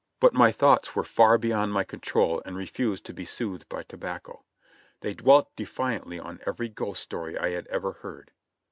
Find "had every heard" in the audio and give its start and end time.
7.51-8.31